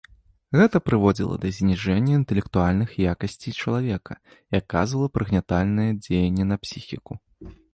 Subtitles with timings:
[0.59, 7.13] Гэта прыводзіла да зніжэння інтэлектуальных якасцей чалавека і аказвала прыгнятальнае дзеянне на псіхіку.